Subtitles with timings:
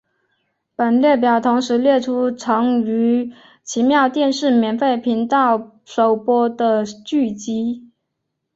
[0.75, 3.31] 本列表同时列出曾于
[3.63, 7.91] 奇妙电视免费频道首播的剧集。